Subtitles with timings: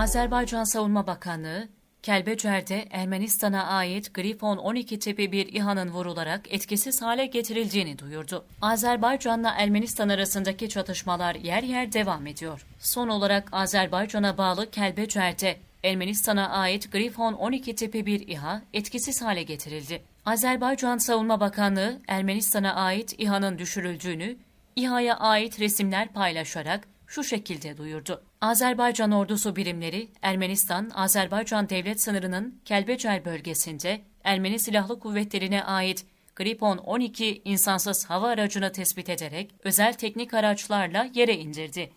[0.00, 1.68] Azerbaycan Savunma Bakanlığı,
[2.02, 8.44] Kelbecer'de Ermenistan'a ait Grifon 12 tipi bir İHA'nın vurularak etkisiz hale getirildiğini duyurdu.
[8.62, 12.66] Azerbaycan'la Ermenistan arasındaki çatışmalar yer yer devam ediyor.
[12.78, 20.02] Son olarak Azerbaycan'a bağlı Kelbecer'de Ermenistan'a ait Grifon 12 tipi bir İHA etkisiz hale getirildi.
[20.26, 24.36] Azerbaycan Savunma Bakanlığı Ermenistan'a ait İHA'nın düşürüldüğünü,
[24.76, 28.22] İHA'ya ait resimler paylaşarak şu şekilde duyurdu.
[28.40, 36.06] Azerbaycan ordusu birimleri Ermenistan-Azerbaycan devlet sınırının Kelbecer bölgesinde Ermeni Silahlı Kuvvetlerine ait
[36.36, 41.92] Gripon 12 insansız hava aracını tespit ederek özel teknik araçlarla yere indirdi.